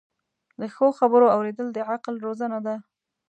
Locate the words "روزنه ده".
2.25-2.75